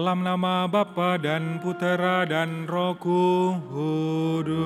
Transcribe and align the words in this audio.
nama 0.00 0.64
Bapa 0.64 1.20
dan 1.20 1.60
Putera 1.60 2.24
dan 2.24 2.64
Roh 2.64 2.96
Kudus. 2.96 4.56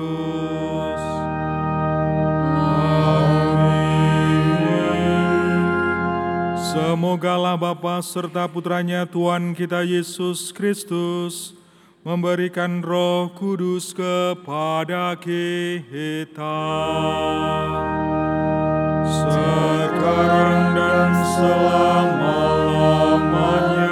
Semogalah 6.71 7.59
Bapa 7.59 7.99
serta 7.99 8.47
Putranya 8.47 9.03
Tuhan 9.03 9.51
kita 9.51 9.83
Yesus 9.83 10.55
Kristus 10.55 11.51
memberikan 12.05 12.79
roh 12.79 13.27
kudus 13.35 13.91
kepada 13.91 15.19
kita. 15.19 16.63
Sekarang 19.03 20.71
dan 20.77 21.11
selama-lamanya. 21.35 23.84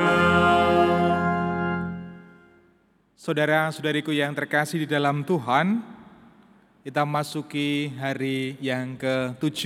Saudara-saudariku 3.23 4.11
yang 4.11 4.35
terkasih 4.35 4.83
di 4.83 4.87
dalam 4.91 5.23
Tuhan, 5.23 5.79
kita 6.83 7.07
masuki 7.07 7.87
hari 7.95 8.59
yang 8.59 8.99
ke-7 8.99 9.63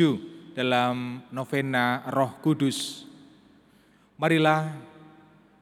dalam 0.53 1.25
novena 1.33 2.05
Roh 2.13 2.37
Kudus. 2.37 3.09
Marilah 4.13 4.77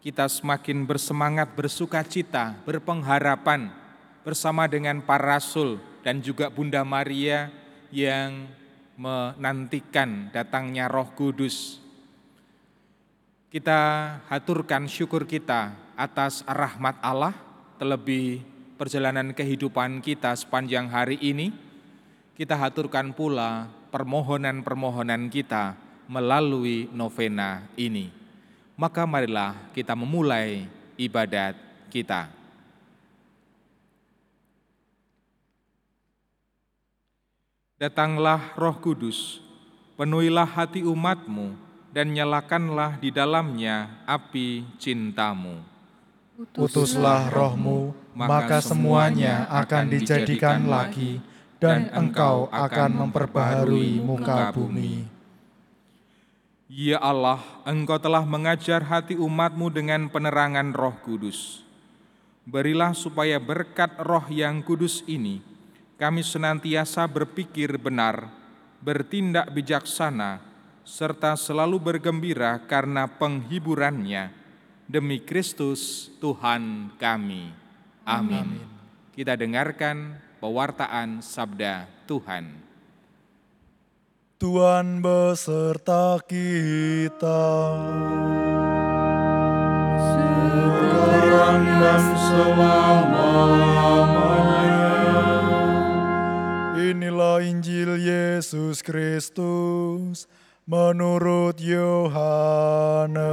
kita 0.04 0.28
semakin 0.28 0.84
bersemangat, 0.84 1.56
bersuka 1.56 2.04
cita, 2.04 2.60
berpengharapan 2.68 3.72
bersama 4.28 4.68
dengan 4.68 5.00
para 5.00 5.40
rasul 5.40 5.80
dan 6.04 6.20
juga 6.20 6.52
Bunda 6.52 6.84
Maria 6.84 7.48
yang 7.96 8.44
menantikan 9.00 10.28
datangnya 10.36 10.92
Roh 10.92 11.16
Kudus. 11.16 11.80
Kita 13.48 13.80
haturkan 14.28 14.84
syukur 14.92 15.24
kita 15.24 15.72
atas 15.96 16.44
rahmat 16.44 17.00
Allah, 17.00 17.45
terlebih 17.76 18.44
perjalanan 18.76 19.32
kehidupan 19.32 20.04
kita 20.04 20.36
sepanjang 20.36 20.92
hari 20.92 21.20
ini. 21.22 21.52
Kita 22.36 22.60
haturkan 22.60 23.16
pula 23.16 23.72
permohonan-permohonan 23.96 25.32
kita 25.32 25.80
melalui 26.12 26.92
novena 26.92 27.64
ini 27.80 28.26
maka 28.76 29.08
marilah 29.08 29.56
kita 29.72 29.96
memulai 29.96 30.68
ibadat 31.00 31.56
kita. 31.88 32.28
Datanglah 37.76 38.56
roh 38.56 38.76
kudus, 38.80 39.44
penuhilah 40.00 40.48
hati 40.48 40.84
umatmu, 40.84 41.56
dan 41.92 42.12
nyalakanlah 42.12 43.00
di 43.00 43.12
dalamnya 43.12 44.04
api 44.08 44.64
cintamu. 44.80 45.75
Utuslah 46.36 47.32
rohmu, 47.32 47.96
maka 48.12 48.60
semuanya 48.60 49.48
akan 49.48 49.88
dijadikan 49.88 50.68
lagi, 50.68 51.24
dan 51.64 51.88
engkau 51.96 52.52
akan 52.52 53.08
memperbaharui 53.08 54.04
muka 54.04 54.52
bumi. 54.52 55.08
Ya 56.68 57.00
Allah, 57.00 57.40
Engkau 57.64 57.96
telah 58.04 58.28
mengajar 58.28 58.84
hati 58.84 59.16
umatmu 59.16 59.72
dengan 59.72 60.12
penerangan 60.12 60.76
roh 60.76 60.92
kudus. 61.08 61.64
Berilah 62.44 62.92
supaya 62.92 63.40
berkat 63.40 63.96
roh 64.04 64.28
yang 64.28 64.60
kudus 64.60 65.08
ini, 65.08 65.40
kami 65.96 66.20
senantiasa 66.20 67.08
berpikir 67.08 67.80
benar, 67.80 68.28
bertindak 68.84 69.48
bijaksana, 69.56 70.44
serta 70.84 71.40
selalu 71.40 71.80
bergembira 71.80 72.60
karena 72.68 73.08
penghiburannya. 73.08 74.45
Demi 74.86 75.18
Kristus 75.18 76.14
Tuhan 76.22 76.94
kami. 77.02 77.50
Amin. 78.06 78.38
Amin. 78.38 78.62
Kita 79.18 79.34
dengarkan 79.34 80.14
pewartaan 80.38 81.26
sabda 81.26 81.90
Tuhan. 82.06 82.54
Tuhan 84.38 85.02
beserta 85.02 86.22
kita. 86.30 87.50
Sekarang 89.98 91.66
dan 91.66 92.04
selama-lamanya. 92.14 94.86
Inilah 96.78 97.42
Injil 97.42 97.98
Yesus 97.98 98.86
Kristus 98.86 100.30
menurut 100.70 101.58
Yohanes. 101.58 103.26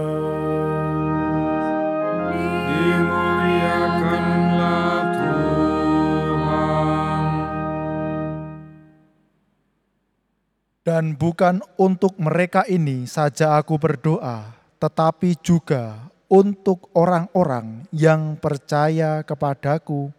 Dan 10.93 11.17
bukan 11.17 11.65
untuk 11.81 12.21
mereka 12.21 12.69
ini 12.69 13.09
saja 13.09 13.57
aku 13.57 13.81
berdoa, 13.81 14.53
tetapi 14.77 15.41
juga 15.41 16.13
untuk 16.29 16.93
orang-orang 16.93 17.89
yang 17.97 18.37
percaya 18.37 19.25
kepadaku 19.25 20.13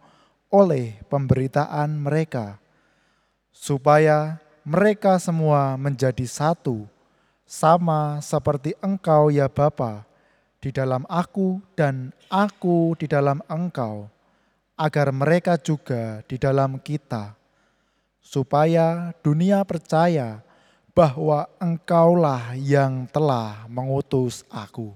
oleh 0.50 0.98
pemberitaan 1.06 1.94
mereka, 1.94 2.58
supaya 3.54 4.42
mereka 4.66 5.14
semua 5.22 5.78
menjadi 5.78 6.26
satu, 6.26 6.90
sama 7.46 8.18
seperti 8.18 8.74
Engkau 8.82 9.30
ya 9.30 9.46
Bapa, 9.46 10.02
di 10.58 10.74
dalam 10.74 11.06
aku 11.06 11.62
dan 11.78 12.10
aku 12.26 12.98
di 12.98 13.06
dalam 13.06 13.38
Engkau, 13.46 14.10
agar 14.74 15.14
mereka 15.14 15.54
juga 15.54 16.26
di 16.26 16.34
dalam 16.34 16.82
kita, 16.82 17.38
supaya 18.18 19.14
dunia 19.22 19.62
percaya 19.62 20.42
bahwa 20.94 21.50
Engkaulah 21.58 22.54
yang 22.54 23.10
telah 23.10 23.66
mengutus 23.66 24.46
aku. 24.46 24.94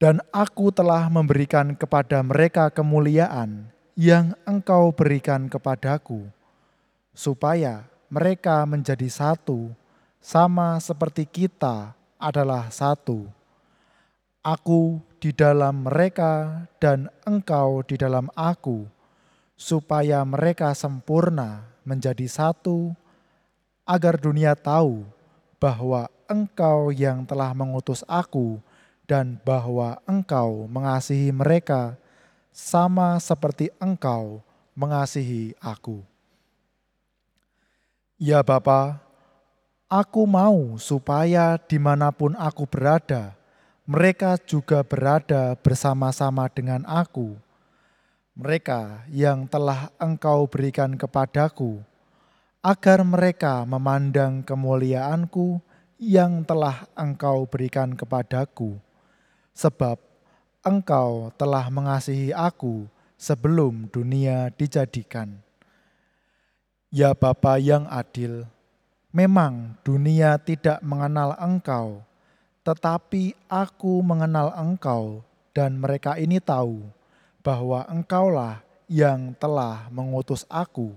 Dan 0.00 0.24
aku 0.32 0.72
telah 0.72 1.12
memberikan 1.12 1.76
kepada 1.76 2.24
mereka 2.24 2.72
kemuliaan 2.72 3.68
yang 3.92 4.32
Engkau 4.48 4.96
berikan 4.96 5.52
kepadaku, 5.52 6.24
supaya 7.12 7.84
mereka 8.08 8.64
menjadi 8.64 9.04
satu, 9.12 9.76
sama 10.24 10.80
seperti 10.80 11.28
kita 11.28 11.92
adalah 12.16 12.72
satu. 12.72 13.28
Aku 14.40 15.04
di 15.20 15.36
dalam 15.36 15.84
mereka 15.84 16.64
dan 16.80 17.12
Engkau 17.28 17.84
di 17.84 18.00
dalam 18.00 18.32
aku, 18.32 18.88
supaya 19.60 20.24
mereka 20.24 20.72
sempurna 20.72 21.68
menjadi 21.84 22.24
satu 22.24 22.96
agar 23.90 24.14
dunia 24.14 24.54
tahu 24.54 25.02
bahwa 25.58 26.06
Engkau 26.30 26.94
yang 26.94 27.26
telah 27.26 27.50
mengutus 27.50 28.06
aku 28.06 28.62
dan 29.10 29.34
bahwa 29.42 29.98
Engkau 30.06 30.70
mengasihi 30.70 31.34
mereka 31.34 31.98
sama 32.54 33.18
seperti 33.18 33.74
Engkau 33.82 34.46
mengasihi 34.78 35.58
aku. 35.58 36.06
Ya 38.14 38.46
Bapa, 38.46 39.02
aku 39.90 40.22
mau 40.22 40.78
supaya 40.78 41.58
di 41.58 41.82
mana 41.82 42.14
pun 42.14 42.38
aku 42.38 42.70
berada, 42.70 43.34
mereka 43.82 44.38
juga 44.38 44.86
berada 44.86 45.58
bersama-sama 45.58 46.46
dengan 46.46 46.86
aku. 46.86 47.34
Mereka 48.38 49.10
yang 49.10 49.50
telah 49.50 49.90
Engkau 49.98 50.46
berikan 50.46 50.94
kepadaku, 50.94 51.82
agar 52.60 53.00
mereka 53.08 53.64
memandang 53.64 54.44
kemuliaanku 54.44 55.64
yang 55.96 56.44
telah 56.44 56.84
Engkau 56.92 57.48
berikan 57.48 57.96
kepadaku, 57.96 58.76
sebab 59.56 59.96
Engkau 60.60 61.32
telah 61.40 61.72
mengasihi 61.72 62.36
aku 62.36 62.84
sebelum 63.16 63.88
dunia 63.88 64.52
dijadikan. 64.52 65.40
Ya 66.92 67.16
Bapa 67.16 67.56
yang 67.56 67.88
adil, 67.88 68.44
memang 69.08 69.80
dunia 69.80 70.36
tidak 70.36 70.84
mengenal 70.84 71.32
Engkau, 71.40 72.04
tetapi 72.60 73.32
aku 73.48 74.04
mengenal 74.04 74.52
Engkau, 74.52 75.24
dan 75.56 75.80
mereka 75.80 76.20
ini 76.20 76.36
tahu 76.44 76.84
bahwa 77.40 77.88
Engkaulah 77.88 78.60
yang 78.84 79.32
telah 79.40 79.88
mengutus 79.88 80.44
aku 80.44 80.92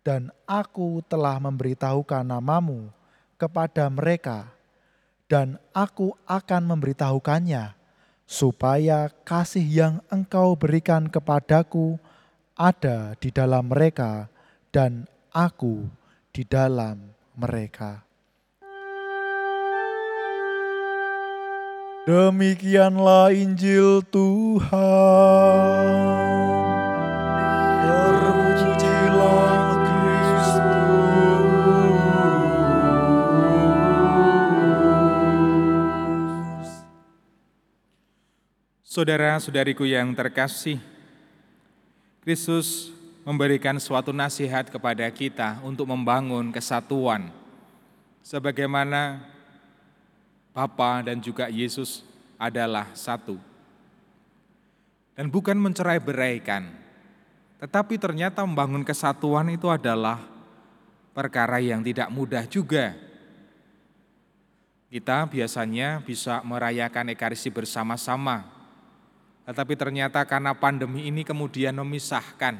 dan 0.00 0.32
aku 0.48 1.04
telah 1.06 1.36
memberitahukan 1.36 2.24
namamu 2.24 2.88
kepada 3.36 3.88
mereka, 3.88 4.48
dan 5.28 5.60
aku 5.72 6.16
akan 6.28 6.62
memberitahukannya, 6.76 7.76
supaya 8.24 9.08
kasih 9.24 9.64
yang 9.64 9.94
engkau 10.12 10.56
berikan 10.56 11.08
kepadaku 11.08 12.00
ada 12.56 13.16
di 13.16 13.32
dalam 13.32 13.68
mereka, 13.68 14.28
dan 14.72 15.08
aku 15.32 15.88
di 16.30 16.44
dalam 16.44 17.12
mereka. 17.36 18.04
Demikianlah 22.08 23.30
Injil 23.30 24.02
Tuhan. 24.08 24.74
Terpujilah 27.86 29.59
Saudara-saudariku 38.90 39.86
yang 39.86 40.10
terkasih, 40.18 40.82
Kristus 42.26 42.90
memberikan 43.22 43.78
suatu 43.78 44.10
nasihat 44.10 44.66
kepada 44.66 45.06
kita 45.14 45.62
untuk 45.62 45.86
membangun 45.86 46.50
kesatuan. 46.50 47.30
Sebagaimana 48.26 49.22
Bapa 50.50 51.06
dan 51.06 51.22
juga 51.22 51.46
Yesus 51.46 52.02
adalah 52.34 52.90
satu. 52.98 53.38
Dan 55.14 55.30
bukan 55.30 55.54
mencerai 55.54 56.02
beraikan, 56.02 56.74
tetapi 57.62 57.94
ternyata 57.94 58.42
membangun 58.42 58.82
kesatuan 58.82 59.54
itu 59.54 59.70
adalah 59.70 60.18
perkara 61.14 61.62
yang 61.62 61.78
tidak 61.86 62.10
mudah 62.10 62.42
juga. 62.50 62.98
Kita 64.90 65.30
biasanya 65.30 66.02
bisa 66.02 66.42
merayakan 66.42 67.14
Ekaristi 67.14 67.54
bersama-sama, 67.54 68.58
tetapi 69.50 69.74
ternyata 69.74 70.22
karena 70.22 70.54
pandemi 70.54 71.10
ini 71.10 71.26
kemudian 71.26 71.74
memisahkan. 71.74 72.54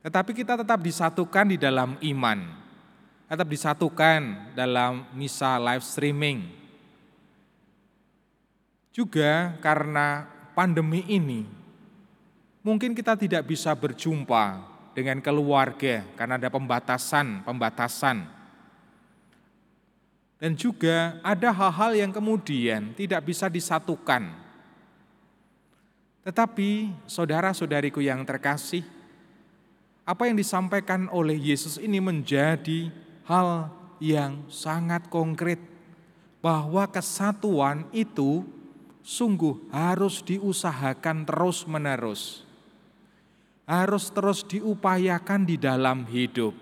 Tetapi 0.00 0.32
kita 0.32 0.56
tetap 0.56 0.80
disatukan 0.80 1.44
di 1.52 1.60
dalam 1.60 2.00
iman, 2.00 2.40
tetap 3.28 3.44
disatukan 3.44 4.48
dalam 4.56 5.04
misa 5.12 5.60
live 5.60 5.84
streaming. 5.84 6.48
Juga 8.96 9.52
karena 9.60 10.24
pandemi 10.56 11.04
ini, 11.04 11.44
mungkin 12.64 12.96
kita 12.96 13.12
tidak 13.20 13.44
bisa 13.44 13.76
berjumpa 13.76 14.56
dengan 14.96 15.20
keluarga 15.20 16.00
karena 16.16 16.40
ada 16.40 16.48
pembatasan-pembatasan. 16.48 18.24
Dan 20.40 20.56
juga 20.56 21.20
ada 21.20 21.52
hal-hal 21.52 22.08
yang 22.08 22.10
kemudian 22.10 22.96
tidak 22.96 23.28
bisa 23.28 23.52
disatukan. 23.52 24.42
Tetapi 26.22 26.94
saudara-saudariku 27.10 27.98
yang 27.98 28.22
terkasih, 28.22 28.86
apa 30.06 30.30
yang 30.30 30.38
disampaikan 30.38 31.10
oleh 31.10 31.34
Yesus 31.34 31.78
ini 31.82 31.98
menjadi 31.98 32.90
hal 33.26 33.70
yang 33.98 34.46
sangat 34.46 35.06
konkret 35.10 35.58
bahwa 36.42 36.86
kesatuan 36.90 37.86
itu 37.94 38.42
sungguh 39.02 39.70
harus 39.70 40.22
diusahakan 40.22 41.26
terus-menerus. 41.26 42.46
Harus 43.66 44.10
terus 44.10 44.42
diupayakan 44.42 45.46
di 45.46 45.54
dalam 45.58 46.02
hidup. 46.10 46.54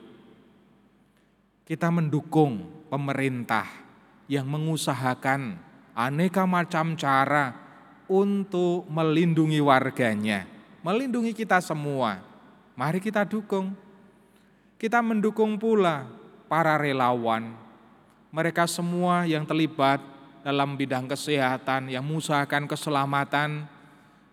Kita 1.65 1.89
mendukung 1.89 2.65
pemerintah 2.93 3.65
yang 4.29 4.45
mengusahakan 4.45 5.57
aneka 5.97 6.45
macam 6.45 6.93
cara 6.97 7.70
untuk 8.11 8.91
melindungi 8.91 9.63
warganya, 9.63 10.43
melindungi 10.83 11.31
kita 11.31 11.63
semua. 11.63 12.19
Mari 12.75 12.99
kita 12.99 13.23
dukung. 13.23 13.71
Kita 14.75 14.99
mendukung 14.99 15.61
pula 15.61 16.09
para 16.51 16.75
relawan, 16.75 17.55
mereka 18.35 18.67
semua 18.67 19.29
yang 19.29 19.47
terlibat 19.47 20.03
dalam 20.41 20.75
bidang 20.75 21.07
kesehatan 21.07 21.93
yang 21.93 22.01
mengusahakan 22.01 22.65
keselamatan 22.65 23.69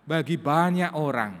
bagi 0.08 0.40
banyak 0.40 0.88
orang. 0.96 1.36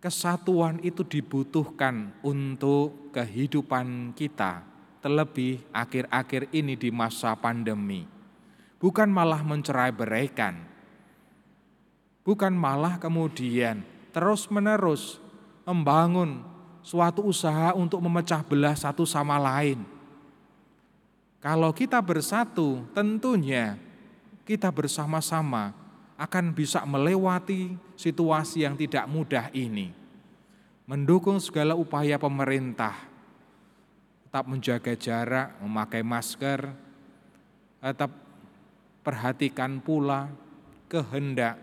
Kesatuan 0.00 0.80
itu 0.80 1.04
dibutuhkan 1.04 2.16
untuk 2.24 3.12
kehidupan 3.12 4.16
kita, 4.16 4.64
terlebih 5.04 5.60
akhir-akhir 5.76 6.48
ini 6.56 6.72
di 6.80 6.88
masa 6.88 7.36
pandemi. 7.36 8.08
Bukan 8.80 9.12
malah 9.12 9.44
mencerai 9.44 9.92
beraikan, 9.92 10.69
bukan 12.30 12.54
malah 12.54 12.94
kemudian 13.02 13.82
terus-menerus 14.14 15.18
membangun 15.66 16.46
suatu 16.86 17.26
usaha 17.26 17.74
untuk 17.74 17.98
memecah 17.98 18.46
belah 18.46 18.78
satu 18.78 19.02
sama 19.02 19.34
lain 19.34 19.82
kalau 21.40 21.72
kita 21.72 21.96
bersatu, 22.04 22.84
tentunya 22.92 23.80
kita 24.44 24.68
bersama-sama 24.68 25.72
akan 26.20 26.52
bisa 26.52 26.84
melewati 26.84 27.80
situasi 27.96 28.68
yang 28.68 28.76
tidak 28.76 29.08
mudah 29.08 29.48
ini. 29.56 29.88
Mendukung 30.84 31.40
segala 31.40 31.72
upaya 31.72 32.20
pemerintah, 32.20 32.92
tetap 34.28 34.44
menjaga 34.52 34.92
jarak, 35.00 35.56
memakai 35.64 36.04
masker, 36.04 36.76
tetap 37.80 38.12
perhatikan 39.00 39.80
pula 39.80 40.28
kehendak 40.92 41.56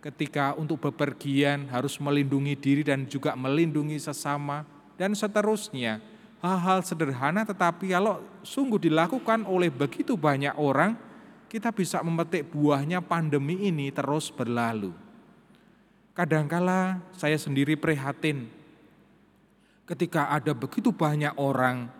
ketika 0.00 0.54
untuk 0.54 0.78
bepergian 0.78 1.66
harus 1.72 1.98
melindungi 1.98 2.54
diri 2.54 2.82
dan 2.86 3.08
juga 3.08 3.34
melindungi 3.34 3.98
sesama 3.98 4.62
dan 4.96 5.12
seterusnya 5.16 6.00
hal-hal 6.44 6.84
sederhana 6.84 7.42
tetapi 7.42 7.90
kalau 7.90 8.20
sungguh 8.44 8.78
dilakukan 8.78 9.42
oleh 9.48 9.72
begitu 9.72 10.14
banyak 10.14 10.54
orang, 10.56 10.94
kita 11.50 11.72
bisa 11.72 12.02
memetik 12.04 12.50
buahnya 12.52 13.00
pandemi 13.00 13.66
ini 13.66 13.90
terus 13.90 14.28
berlalu. 14.30 14.92
Kadangkala 16.16 17.00
saya 17.12 17.36
sendiri 17.36 17.76
prihatin 17.76 18.48
ketika 19.86 20.32
ada 20.32 20.56
begitu 20.56 20.90
banyak 20.90 21.32
orang, 21.36 21.92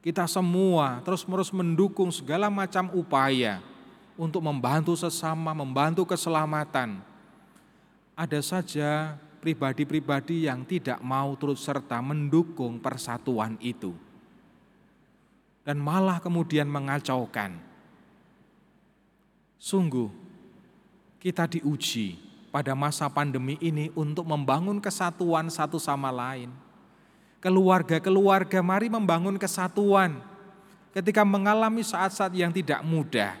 kita 0.00 0.24
semua 0.24 1.04
terus-menerus 1.04 1.52
mendukung 1.52 2.08
segala 2.08 2.48
macam 2.48 2.88
upaya 2.96 3.60
untuk 4.20 4.44
membantu 4.44 4.92
sesama, 4.92 5.56
membantu 5.56 6.04
keselamatan. 6.04 7.00
Ada 8.12 8.44
saja 8.44 9.16
pribadi-pribadi 9.40 10.44
yang 10.44 10.68
tidak 10.68 11.00
mau 11.00 11.32
turut 11.40 11.56
serta 11.56 12.04
mendukung 12.04 12.76
persatuan 12.76 13.56
itu. 13.64 13.96
Dan 15.64 15.80
malah 15.80 16.20
kemudian 16.20 16.68
mengacaukan. 16.68 17.56
Sungguh, 19.56 20.12
kita 21.16 21.48
diuji 21.48 22.20
pada 22.52 22.76
masa 22.76 23.08
pandemi 23.08 23.56
ini 23.64 23.88
untuk 23.96 24.28
membangun 24.28 24.84
kesatuan 24.84 25.48
satu 25.48 25.80
sama 25.80 26.12
lain. 26.12 26.52
Keluarga-keluarga 27.40 28.60
mari 28.60 28.92
membangun 28.92 29.40
kesatuan 29.40 30.20
ketika 30.92 31.24
mengalami 31.24 31.80
saat-saat 31.80 32.36
yang 32.36 32.52
tidak 32.52 32.84
mudah, 32.84 33.32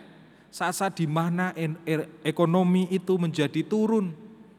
saat-saat 0.50 0.98
di 0.98 1.06
mana 1.06 1.54
er, 1.54 2.10
ekonomi 2.26 2.90
itu 2.90 3.14
menjadi 3.16 3.62
turun, 3.62 4.10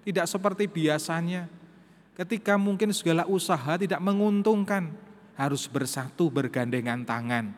tidak 0.07 0.25
seperti 0.25 0.65
biasanya. 0.71 1.51
Ketika 2.15 2.55
mungkin 2.55 2.91
segala 2.95 3.27
usaha 3.27 3.75
tidak 3.79 3.99
menguntungkan, 3.99 4.91
harus 5.35 5.67
bersatu 5.67 6.31
bergandengan 6.31 7.03
tangan. 7.03 7.55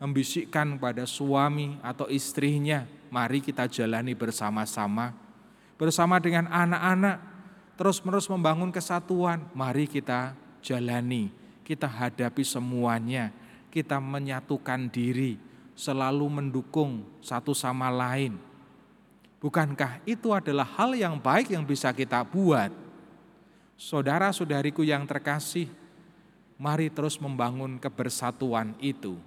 Membisikkan 0.00 0.76
pada 0.76 1.08
suami 1.08 1.80
atau 1.80 2.04
istrinya, 2.12 2.84
mari 3.08 3.40
kita 3.40 3.70
jalani 3.70 4.12
bersama-sama. 4.12 5.16
Bersama 5.80 6.20
dengan 6.20 6.50
anak-anak, 6.50 7.16
terus-menerus 7.80 8.28
membangun 8.28 8.68
kesatuan, 8.74 9.48
mari 9.56 9.88
kita 9.88 10.34
jalani, 10.60 11.30
kita 11.62 11.86
hadapi 11.88 12.42
semuanya, 12.42 13.30
kita 13.70 14.02
menyatukan 14.02 14.90
diri, 14.90 15.38
selalu 15.74 16.26
mendukung 16.30 17.02
satu 17.20 17.54
sama 17.54 17.90
lain 17.90 18.38
Bukankah 19.44 20.00
itu 20.08 20.32
adalah 20.32 20.64
hal 20.64 20.96
yang 20.96 21.20
baik 21.20 21.52
yang 21.52 21.68
bisa 21.68 21.92
kita 21.92 22.24
buat? 22.24 22.72
Saudara-saudariku 23.76 24.80
yang 24.80 25.04
terkasih, 25.04 25.68
mari 26.56 26.88
terus 26.88 27.20
membangun 27.20 27.76
kebersatuan 27.76 28.72
itu. 28.80 29.20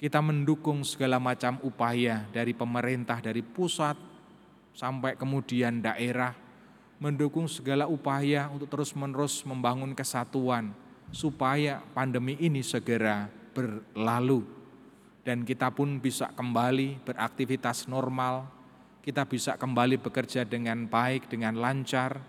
Kita 0.00 0.24
mendukung 0.24 0.88
segala 0.88 1.20
macam 1.20 1.60
upaya 1.60 2.24
dari 2.32 2.56
pemerintah, 2.56 3.20
dari 3.20 3.44
pusat 3.44 4.00
sampai 4.72 5.20
kemudian 5.20 5.84
daerah, 5.84 6.32
mendukung 6.96 7.52
segala 7.52 7.84
upaya 7.84 8.48
untuk 8.48 8.72
terus-menerus 8.72 9.44
membangun 9.44 9.92
kesatuan 9.92 10.72
supaya 11.12 11.84
pandemi 11.92 12.40
ini 12.40 12.64
segera 12.64 13.28
berlalu 13.52 14.55
dan 15.26 15.42
kita 15.42 15.74
pun 15.74 15.98
bisa 15.98 16.30
kembali 16.30 17.02
beraktivitas 17.02 17.90
normal, 17.90 18.46
kita 19.02 19.26
bisa 19.26 19.58
kembali 19.58 19.98
bekerja 19.98 20.46
dengan 20.46 20.86
baik, 20.86 21.26
dengan 21.26 21.58
lancar, 21.58 22.22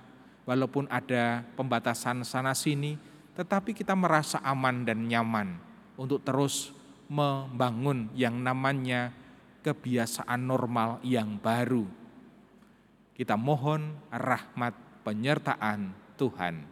walaupun 0.49 0.89
ada 0.89 1.45
pembatasan 1.53 2.25
sana-sini, 2.25 2.97
tetapi 3.37 3.77
kita 3.77 3.93
merasa 3.93 4.41
aman 4.41 4.81
dan 4.81 5.05
nyaman 5.05 5.61
untuk 5.93 6.25
terus 6.25 6.73
membangun 7.05 8.09
yang 8.17 8.41
namanya 8.41 9.13
kebiasaan 9.61 10.41
normal 10.41 10.97
yang 11.05 11.37
baru. 11.37 11.85
Kita 13.13 13.37
mohon 13.37 13.93
rahmat 14.09 14.73
penyertaan 15.05 15.93
Tuhan, 16.17 16.65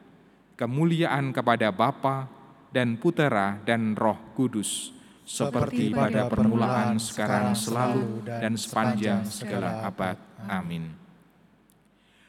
kemuliaan 0.57 1.29
kepada 1.29 1.69
Bapa 1.69 2.25
dan 2.73 2.97
Putera 2.97 3.61
dan 3.61 3.93
Roh 3.93 4.17
Kudus, 4.33 4.94
seperti 5.25 5.89
pada 5.89 6.29
permulaan, 6.29 7.01
sekarang, 7.01 7.57
selalu, 7.57 8.21
dan 8.23 8.53
sepanjang 8.53 9.25
segala 9.25 9.81
abad. 9.89 10.21
Amin. 10.45 10.93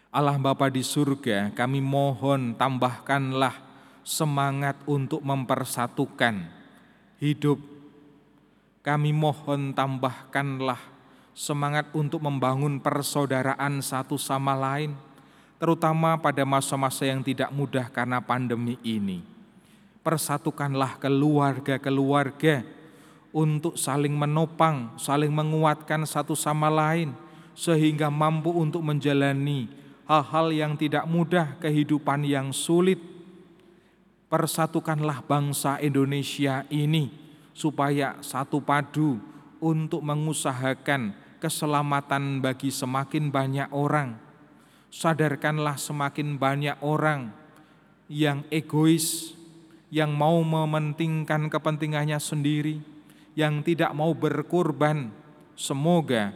Allah 0.09 0.41
Bapa 0.41 0.73
di 0.73 0.81
surga, 0.81 1.53
kami 1.53 1.85
mohon 1.85 2.57
tambahkanlah 2.57 3.53
semangat 4.01 4.81
untuk 4.89 5.21
mempersatukan 5.21 6.49
hidup. 7.21 7.61
Kami 8.81 9.13
mohon 9.13 9.77
tambahkanlah 9.77 10.81
semangat 11.37 11.93
untuk 11.93 12.25
membangun 12.25 12.81
persaudaraan 12.81 13.85
satu 13.85 14.17
sama 14.17 14.57
lain, 14.57 14.97
terutama 15.61 16.17
pada 16.17 16.49
masa-masa 16.49 17.05
yang 17.05 17.21
tidak 17.21 17.53
mudah 17.53 17.93
karena 17.93 18.25
pandemi 18.25 18.81
ini. 18.81 19.21
Persatukanlah 20.01 20.97
keluarga-keluarga 20.97 22.76
untuk 23.37 23.77
saling 23.77 24.17
menopang, 24.17 24.97
saling 24.97 25.29
menguatkan 25.29 26.09
satu 26.09 26.33
sama 26.33 26.73
lain, 26.73 27.13
sehingga 27.53 28.09
mampu 28.09 28.49
untuk 28.49 28.81
menjalani 28.81 29.69
hal-hal 30.09 30.49
yang 30.57 30.73
tidak 30.73 31.05
mudah, 31.05 31.53
kehidupan 31.61 32.25
yang 32.25 32.49
sulit. 32.57 32.97
Persatukanlah 34.33 35.21
bangsa 35.21 35.77
Indonesia 35.85 36.65
ini 36.73 37.13
supaya 37.53 38.17
satu 38.25 38.65
padu 38.65 39.21
untuk 39.61 40.01
mengusahakan 40.01 41.13
keselamatan 41.37 42.41
bagi 42.41 42.73
semakin 42.73 43.29
banyak 43.29 43.69
orang. 43.69 44.17
Sadarkanlah 44.89 45.77
semakin 45.77 46.41
banyak 46.41 46.81
orang 46.81 47.31
yang 48.09 48.49
egois, 48.49 49.37
yang 49.93 50.17
mau 50.17 50.41
mementingkan 50.41 51.53
kepentingannya 51.53 52.17
sendiri, 52.17 52.96
yang 53.37 53.61
tidak 53.61 53.93
mau 53.93 54.17
berkorban. 54.17 55.13
Semoga 55.55 56.33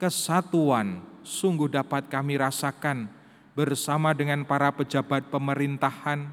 kesatuan 0.00 1.04
sungguh 1.22 1.70
dapat 1.70 2.08
kami 2.08 2.40
rasakan 2.40 3.06
bersama 3.52 4.16
dengan 4.16 4.42
para 4.48 4.72
pejabat 4.72 5.28
pemerintahan 5.28 6.32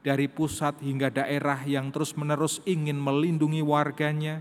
dari 0.00 0.26
pusat 0.28 0.80
hingga 0.80 1.12
daerah 1.12 1.60
yang 1.64 1.92
terus-menerus 1.92 2.60
ingin 2.64 2.96
melindungi 2.96 3.60
warganya, 3.60 4.40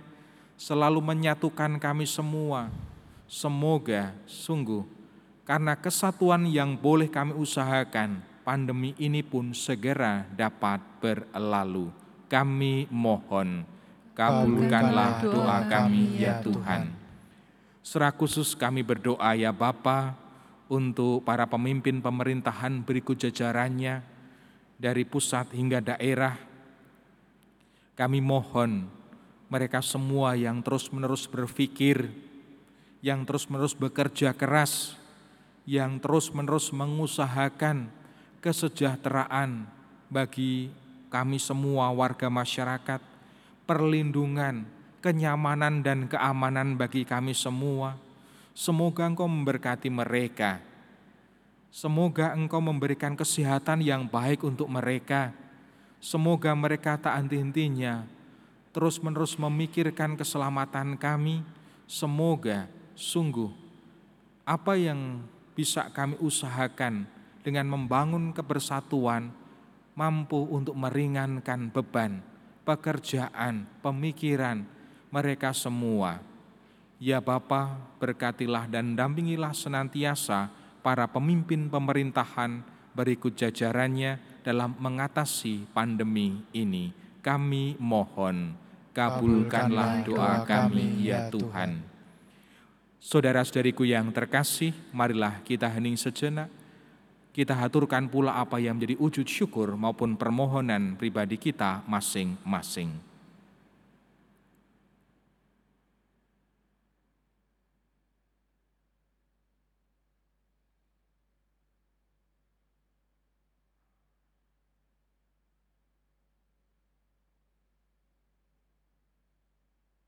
selalu 0.55 0.99
menyatukan 1.03 1.79
kami 1.79 2.07
semua. 2.07 2.71
Semoga 3.27 4.11
sungguh 4.27 4.83
karena 5.43 5.75
kesatuan 5.75 6.47
yang 6.47 6.79
boleh 6.79 7.11
kami 7.11 7.35
usahakan, 7.35 8.23
pandemi 8.47 8.95
ini 8.95 9.19
pun 9.19 9.51
segera 9.51 10.23
dapat 10.31 10.79
berlalu. 11.03 11.91
Kami 12.31 12.87
mohon, 12.87 13.67
kabulkanlah 14.13 15.25
doa 15.25 15.57
kami 15.65 16.21
ya 16.21 16.41
Tuhan. 16.41 16.93
Secara 17.83 18.15
khusus 18.15 18.55
kami 18.55 18.79
berdoa 18.85 19.35
ya 19.35 19.51
Bapa 19.51 20.15
untuk 20.71 21.21
para 21.27 21.43
pemimpin 21.45 21.99
pemerintahan 21.99 22.81
berikut 22.81 23.19
jajarannya 23.19 24.01
dari 24.79 25.03
pusat 25.03 25.51
hingga 25.51 25.83
daerah. 25.83 26.39
Kami 27.93 28.23
mohon 28.23 28.89
mereka 29.53 29.85
semua 29.85 30.33
yang 30.33 30.65
terus-menerus 30.65 31.29
berpikir, 31.29 32.09
yang 33.05 33.21
terus-menerus 33.21 33.77
bekerja 33.77 34.33
keras, 34.33 34.97
yang 35.69 36.01
terus-menerus 36.01 36.73
mengusahakan 36.73 37.93
kesejahteraan 38.41 39.69
bagi 40.09 40.73
kami 41.13 41.37
semua 41.37 41.93
warga 41.93 42.33
masyarakat, 42.33 43.12
perlindungan, 43.63 44.67
kenyamanan 44.99 45.83
dan 45.83 46.07
keamanan 46.07 46.75
bagi 46.75 47.07
kami 47.07 47.31
semua. 47.35 47.95
Semoga 48.53 49.09
Engkau 49.09 49.25
memberkati 49.25 49.89
mereka. 49.89 50.61
Semoga 51.73 52.37
Engkau 52.37 52.61
memberikan 52.61 53.17
kesehatan 53.17 53.81
yang 53.81 54.05
baik 54.05 54.45
untuk 54.45 54.69
mereka. 54.69 55.33
Semoga 55.97 56.53
mereka 56.53 56.99
tak 56.99 57.17
henti-hentinya 57.17 58.05
terus-menerus 58.73 59.37
memikirkan 59.37 60.17
keselamatan 60.17 60.97
kami. 60.97 61.45
Semoga 61.85 62.65
sungguh 62.97 63.53
apa 64.43 64.73
yang 64.75 65.21
bisa 65.53 65.87
kami 65.93 66.17
usahakan 66.17 67.05
dengan 67.45 67.69
membangun 67.69 68.33
kebersatuan 68.33 69.29
mampu 69.93 70.41
untuk 70.49 70.73
meringankan 70.73 71.69
beban 71.69 72.32
pekerjaan, 72.63 73.67
pemikiran, 73.83 74.63
mereka 75.11 75.51
semua. 75.53 76.19
Ya 76.97 77.19
Bapa, 77.19 77.75
berkatilah 77.99 78.65
dan 78.71 78.95
dampingilah 78.95 79.51
senantiasa 79.51 80.47
para 80.79 81.07
pemimpin 81.07 81.67
pemerintahan 81.67 82.63
berikut 82.95 83.35
jajarannya 83.35 84.43
dalam 84.43 84.75
mengatasi 84.79 85.67
pandemi 85.71 86.43
ini. 86.55 86.91
Kami 87.23 87.79
mohon, 87.79 88.55
kabulkanlah 88.91 90.03
doa 90.03 90.43
kami 90.43 91.07
ya 91.07 91.31
Tuhan. 91.31 91.83
Saudara-saudariku 93.03 93.83
yang 93.83 94.15
terkasih, 94.15 94.71
marilah 94.95 95.43
kita 95.43 95.67
hening 95.67 95.99
sejenak. 95.99 96.47
Kita 97.33 97.57
haturkan 97.57 98.13
pula 98.13 98.37
apa 98.37 98.61
yang 98.61 98.77
menjadi 98.77 98.93
wujud 99.01 99.25
syukur 99.25 99.73
maupun 99.73 100.13
permohonan 100.13 100.93
pribadi 101.01 101.41
kita 101.41 101.81
masing-masing. 101.89 102.93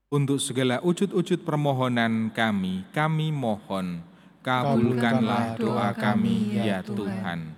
Untuk 0.06 0.38
segala 0.38 0.78
wujud-wujud 0.78 1.42
permohonan 1.42 2.30
kami, 2.30 2.86
kami 2.94 3.34
mohon, 3.34 3.98
kabulkanlah 4.46 5.58
doa 5.58 5.90
kami 5.90 6.54
ya 6.54 6.78
Tuhan. 6.86 7.50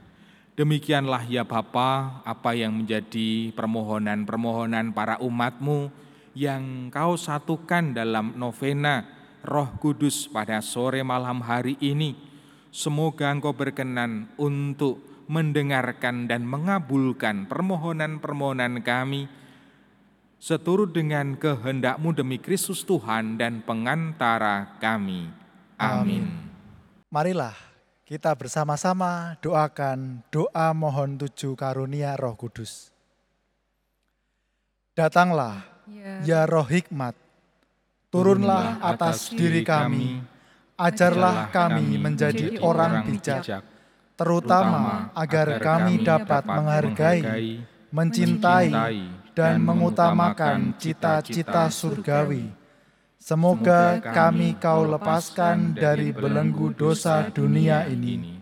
Demikianlah 0.56 1.22
ya 1.28 1.44
Bapa, 1.44 2.24
apa 2.24 2.50
yang 2.56 2.82
menjadi 2.82 3.52
permohonan-permohonan 3.54 4.90
para 4.96 5.20
umatmu 5.20 5.92
yang 6.32 6.88
kau 6.88 7.14
satukan 7.14 7.94
dalam 7.94 8.34
novena 8.34 9.06
Roh 9.44 9.70
Kudus 9.78 10.26
pada 10.26 10.58
sore 10.64 11.04
malam 11.06 11.44
hari 11.44 11.78
ini. 11.78 12.16
Semoga 12.74 13.30
engkau 13.30 13.54
berkenan 13.54 14.32
untuk 14.34 14.98
mendengarkan 15.30 16.26
dan 16.26 16.42
mengabulkan 16.42 17.46
permohonan-permohonan 17.46 18.82
kami, 18.82 19.30
seturut 20.40 20.90
dengan 20.90 21.38
kehendakmu 21.38 22.16
demi 22.16 22.42
Kristus 22.42 22.82
Tuhan 22.82 23.38
dan 23.38 23.62
pengantara 23.62 24.74
kami. 24.82 25.30
Amin. 25.78 26.47
Marilah 27.08 27.56
kita 28.04 28.36
bersama-sama 28.36 29.32
doakan 29.40 30.20
doa 30.28 30.76
mohon 30.76 31.16
tujuh 31.16 31.56
karunia 31.56 32.12
roh 32.20 32.36
kudus. 32.36 32.92
Datanglah, 34.92 35.64
ya, 36.20 36.44
roh 36.44 36.68
hikmat, 36.68 37.16
turunlah 38.12 38.76
atas 38.84 39.32
diri 39.32 39.64
kami, 39.64 40.20
ajarlah 40.76 41.48
kami 41.48 41.96
menjadi 41.96 42.60
orang 42.60 43.08
bijak, 43.08 43.64
terutama 44.12 45.08
agar 45.16 45.64
kami 45.64 46.04
dapat 46.04 46.44
menghargai, 46.44 47.64
mencintai, 47.88 48.68
dan 49.32 49.64
mengutamakan 49.64 50.76
cita-cita 50.76 51.72
surgawi. 51.72 52.57
Semoga 53.18 53.98
kami 53.98 54.54
kau 54.62 54.86
lepaskan 54.86 55.74
dari 55.74 56.14
belenggu 56.14 56.70
dosa 56.70 57.26
dunia 57.26 57.82
ini. 57.90 58.38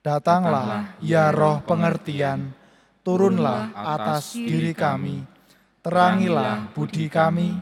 Datanglah, 0.00 0.96
ya 1.04 1.28
roh 1.28 1.60
pengertian, 1.60 2.56
turunlah 3.04 3.68
atas 3.76 4.32
diri 4.32 4.72
kami, 4.72 5.28
terangilah 5.84 6.72
budi 6.72 7.12
kami, 7.12 7.60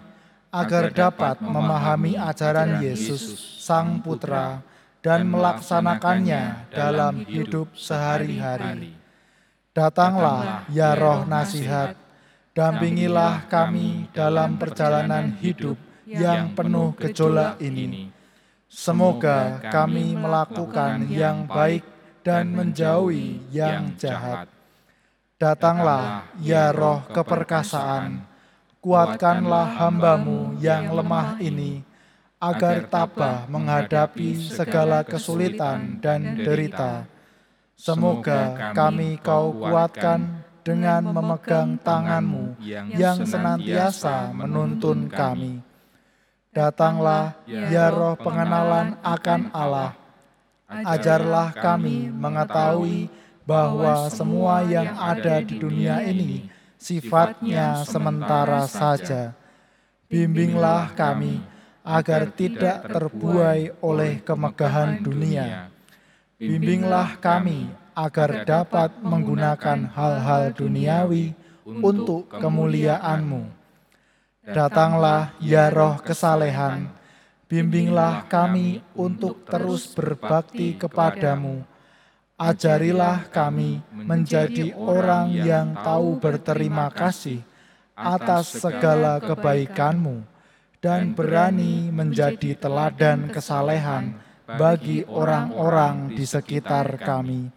agar 0.55 0.95
dapat 0.95 1.43
memahami 1.43 2.15
ajaran 2.15 2.79
Yesus, 2.79 3.35
Sang 3.59 3.99
Putra, 3.99 4.63
dan 5.03 5.27
melaksanakannya 5.27 6.71
dalam 6.71 7.27
hidup 7.27 7.75
sehari-hari. 7.75 8.95
Datanglah, 9.75 10.63
ya 10.71 10.95
roh 10.95 11.27
nasihat, 11.27 11.99
dampingilah 12.55 13.51
kami 13.51 14.07
dalam 14.15 14.55
perjalanan 14.57 15.35
hidup 15.43 15.86
yang 16.07 16.55
penuh 16.55 16.95
gejolak 16.95 17.59
ini. 17.59 18.15
Semoga 18.67 19.59
kami 19.67 20.15
melakukan 20.15 21.07
yang 21.11 21.47
baik 21.51 21.83
dan 22.23 22.51
menjauhi 22.51 23.43
yang 23.51 23.95
jahat. 23.99 24.51
Datanglah, 25.37 26.31
ya 26.41 26.73
roh 26.73 27.05
keperkasaan, 27.11 28.25
kuatkanlah 28.81 29.69
hambamu 29.77 30.57
yang 30.63 30.95
lemah 30.95 31.37
ini, 31.43 31.85
agar 32.41 32.87
tabah 32.87 33.51
menghadapi 33.51 34.39
segala 34.47 35.03
kesulitan 35.03 35.99
dan 35.99 36.39
derita. 36.39 37.05
Semoga 37.77 38.73
kami 38.73 39.21
kau 39.21 39.53
kuatkan 39.53 40.47
dengan 40.65 41.05
memegang 41.11 41.77
tanganmu 41.79 42.57
yang 42.97 43.23
senantiasa 43.23 44.33
menuntun 44.33 45.07
kami. 45.13 45.66
Datanglah, 46.57 47.37
ya 47.45 47.93
roh 47.93 48.17
pengenalan 48.17 48.97
akan 49.05 49.53
Allah. 49.53 49.93
Ajarlah 50.65 51.53
kami 51.53 52.09
mengetahui 52.09 53.13
bahwa 53.45 54.09
semua 54.09 54.65
yang 54.65 54.97
ada 54.97 55.45
di 55.45 55.61
dunia 55.61 56.01
ini 56.01 56.49
sifatnya 56.81 57.85
sementara 57.85 58.65
saja. 58.65 59.37
Bimbinglah 60.09 60.97
kami 60.97 61.45
agar 61.85 62.33
tidak 62.33 62.89
terbuai 62.89 63.77
oleh 63.85 64.25
kemegahan 64.25 65.05
dunia. 65.05 65.69
Bimbinglah 66.41 67.21
kami 67.21 67.69
agar 67.93 68.49
dapat 68.49 68.97
menggunakan 69.05 69.93
hal-hal 69.93 70.57
duniawi 70.57 71.37
untuk 71.69 72.33
kemuliaan-Mu 72.33 73.66
Datanglah 74.47 75.35
ya 75.43 75.67
roh 75.75 75.99
kesalehan, 75.99 76.87
bimbinglah 77.51 78.31
kami 78.31 78.79
untuk 78.95 79.43
terus 79.43 79.91
berbakti 79.91 80.79
kepadamu. 80.79 81.67
Ajarilah 82.39 83.27
kami 83.33 83.83
menjadi 83.91 84.71
orang 84.79 85.35
yang 85.35 85.75
tahu 85.75 86.23
berterima 86.23 86.95
kasih 86.95 87.43
atas 87.97 88.61
segala 88.61 89.19
kebaikanmu 89.19 90.23
dan 90.79 91.17
berani 91.17 91.91
menjadi 91.91 92.55
teladan 92.55 93.33
kesalehan 93.33 94.15
bagi 94.47 95.03
orang-orang 95.11 96.15
di 96.15 96.23
sekitar 96.23 97.03
kami. 97.03 97.51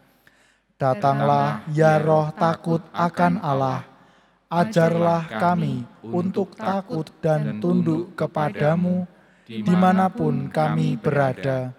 Datanglah 0.80 1.70
ya 1.70 2.02
roh 2.02 2.34
takut 2.34 2.82
akan 2.96 3.44
Allah, 3.44 3.84
ajarlah 4.50 5.30
kami 5.30 5.86
untuk 6.02 6.58
takut 6.58 7.06
dan 7.22 7.62
tunduk 7.62 8.18
kepadamu 8.18 9.06
di 9.46 9.76
mana 9.78 10.10
pun 10.10 10.50
kami 10.50 10.98
berada. 10.98 11.74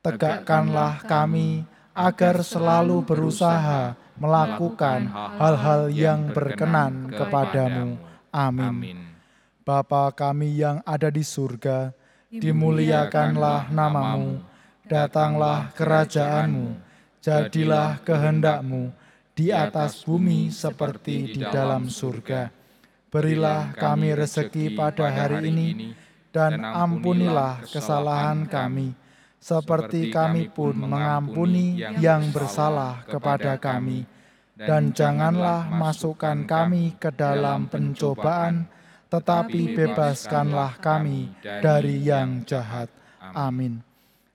Tegakkanlah 0.00 1.04
kami 1.04 1.68
agar 1.92 2.40
selalu 2.40 3.04
berusaha 3.04 3.92
melakukan 4.16 5.08
hal-hal 5.36 5.92
yang 5.92 6.32
berkenan 6.32 7.12
kepadamu. 7.12 8.00
Amin. 8.32 9.14
Bapa 9.68 10.08
kami 10.16 10.56
yang 10.56 10.80
ada 10.88 11.12
di 11.12 11.20
surga, 11.20 11.92
dimuliakanlah 12.32 13.68
namamu, 13.68 14.40
datanglah 14.88 15.68
kerajaanmu, 15.76 16.80
jadilah 17.20 18.00
kehendakmu, 18.00 18.96
di 19.38 19.54
atas 19.54 20.02
bumi 20.02 20.50
seperti 20.50 21.38
di 21.38 21.42
dalam 21.46 21.86
surga. 21.86 22.50
Berilah 23.06 23.70
kami 23.70 24.10
rezeki 24.10 24.74
pada 24.74 25.06
hari 25.14 25.54
ini, 25.54 25.94
dan 26.34 26.58
ampunilah 26.58 27.62
kesalahan 27.62 28.50
kami, 28.50 28.98
seperti 29.38 30.10
kami 30.10 30.50
pun 30.50 30.74
mengampuni 30.74 31.78
yang 32.02 32.34
bersalah 32.34 33.06
kepada 33.06 33.54
kami. 33.62 34.02
Dan 34.58 34.90
janganlah 34.90 35.70
masukkan 35.70 36.42
kami 36.42 36.98
ke 36.98 37.14
dalam 37.14 37.70
pencobaan, 37.70 38.66
tetapi 39.06 39.78
bebaskanlah 39.78 40.82
kami 40.82 41.30
dari 41.62 42.02
yang 42.02 42.42
jahat. 42.42 42.90
Amin. 43.22 43.86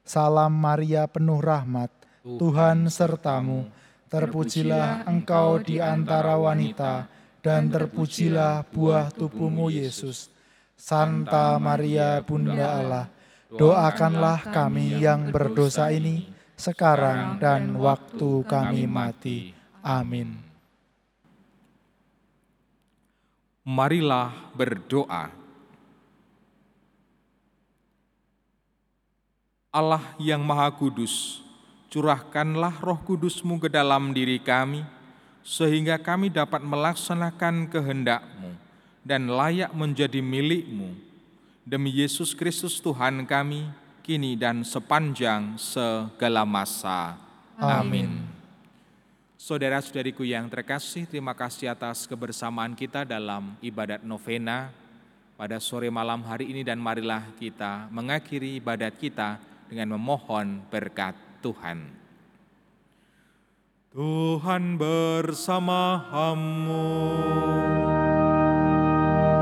Salam 0.08 0.56
Maria 0.56 1.12
penuh 1.12 1.44
rahmat, 1.44 1.92
Tuhan 2.24 2.88
sertamu 2.88 3.68
terpujilah 4.14 5.10
engkau 5.10 5.58
di 5.58 5.82
antara 5.82 6.38
wanita, 6.38 7.10
dan 7.42 7.66
terpujilah 7.66 8.62
buah 8.70 9.10
tubuhmu 9.10 9.74
Yesus. 9.74 10.30
Santa 10.78 11.58
Maria 11.58 12.22
Bunda 12.22 12.78
Allah, 12.78 13.06
doakanlah 13.50 14.54
kami 14.54 15.02
yang 15.02 15.34
berdosa 15.34 15.90
ini, 15.90 16.30
sekarang 16.54 17.42
dan 17.42 17.74
waktu 17.74 18.46
kami 18.46 18.86
mati. 18.86 19.58
Amin. 19.82 20.38
Marilah 23.66 24.30
berdoa. 24.54 25.32
Allah 29.74 30.04
yang 30.22 30.46
Maha 30.46 30.70
Kudus, 30.70 31.43
curahkanlah 31.94 32.82
roh 32.82 32.98
kudusmu 33.06 33.62
ke 33.62 33.70
dalam 33.70 34.18
diri 34.18 34.42
kami, 34.42 34.82
sehingga 35.46 36.02
kami 36.02 36.34
dapat 36.34 36.66
melaksanakan 36.66 37.70
kehendakmu 37.70 38.58
dan 39.06 39.30
layak 39.30 39.70
menjadi 39.78 40.18
milikmu. 40.18 40.98
Demi 41.62 41.94
Yesus 41.94 42.34
Kristus 42.34 42.82
Tuhan 42.82 43.30
kami, 43.30 43.70
kini 44.02 44.34
dan 44.34 44.66
sepanjang 44.66 45.54
segala 45.62 46.42
masa. 46.50 47.14
Amin. 47.62 48.26
Saudara-saudariku 49.38 50.26
yang 50.26 50.50
terkasih, 50.50 51.06
terima 51.06 51.38
kasih 51.38 51.70
atas 51.78 52.10
kebersamaan 52.10 52.74
kita 52.74 53.06
dalam 53.06 53.54
ibadat 53.62 54.02
novena 54.02 54.74
pada 55.38 55.62
sore 55.62 55.94
malam 55.94 56.26
hari 56.26 56.50
ini 56.50 56.66
dan 56.66 56.82
marilah 56.82 57.22
kita 57.38 57.92
mengakhiri 57.94 58.58
ibadat 58.58 58.96
kita 58.98 59.38
dengan 59.68 60.00
memohon 60.00 60.64
berkat 60.72 61.33
Tuhan. 61.44 61.92
Tuhan 63.92 64.80
bersamamu 64.80 66.10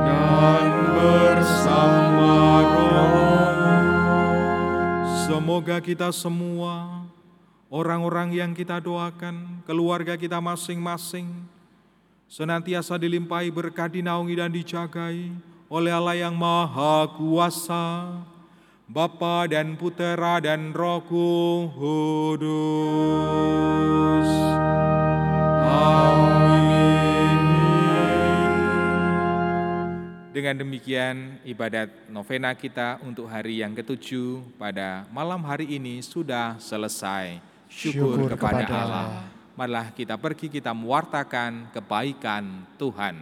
dan 0.04 0.70
bersama 0.98 2.60
roh. 2.66 3.22
Semoga 5.24 5.80
kita 5.80 6.12
semua, 6.12 7.06
orang-orang 7.72 8.36
yang 8.36 8.52
kita 8.52 8.76
doakan, 8.82 9.64
keluarga 9.64 10.18
kita 10.18 10.36
masing-masing, 10.42 11.30
senantiasa 12.28 13.00
dilimpahi 13.00 13.48
berkat 13.48 13.96
dinaungi 13.96 14.34
dan 14.36 14.52
dijagai 14.52 15.32
oleh 15.72 15.92
Allah 15.94 16.28
yang 16.28 16.36
Maha 16.36 17.08
Kuasa, 17.16 18.20
Bapa 18.90 19.46
dan 19.46 19.78
Putera 19.78 20.42
dan 20.42 20.74
Roh 20.74 21.06
Kudus. 21.06 22.42
Amin. 25.70 27.38
Dengan 30.34 30.58
demikian 30.66 31.38
ibadat 31.46 31.94
novena 32.10 32.58
kita 32.58 32.98
untuk 33.06 33.30
hari 33.30 33.62
yang 33.62 33.70
ketujuh 33.70 34.42
pada 34.58 35.06
malam 35.14 35.46
hari 35.46 35.78
ini 35.78 36.02
sudah 36.02 36.58
selesai. 36.58 37.38
Syukur, 37.70 38.18
Syukur 38.18 38.34
kepada, 38.34 38.66
kepada 38.66 38.82
Allah. 38.82 39.06
Allah. 39.06 39.30
Marilah 39.54 39.94
kita 39.94 40.18
pergi 40.18 40.50
kita 40.50 40.74
mewartakan 40.74 41.70
kebaikan 41.70 42.66
Tuhan. 42.74 43.14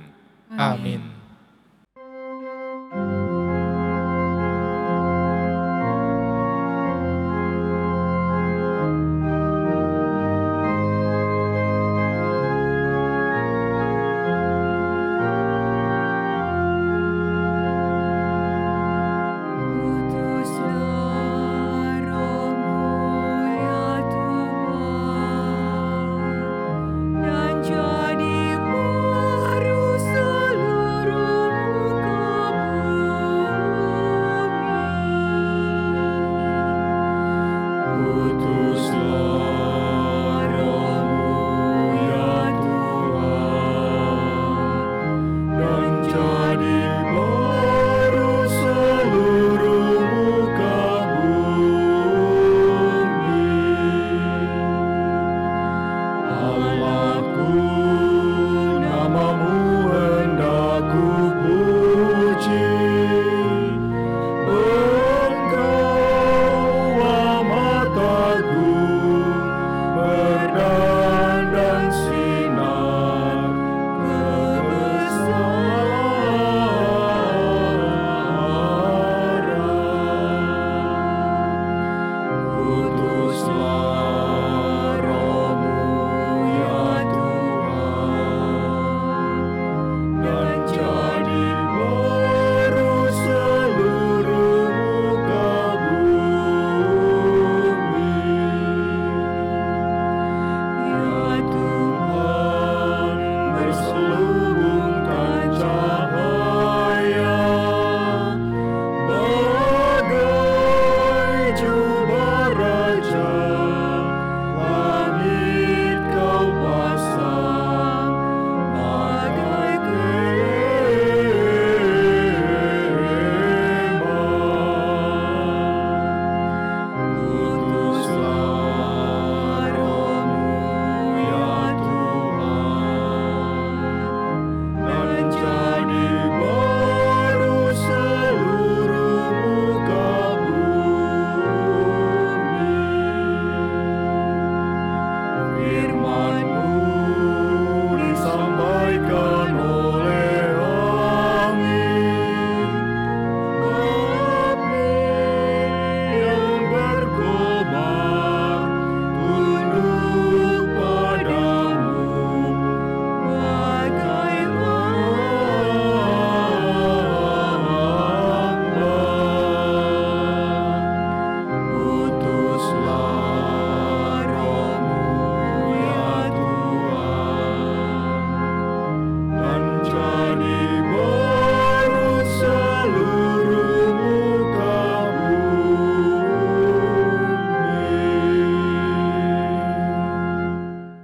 Amin. 0.56 1.04
Utuslah 1.04 1.19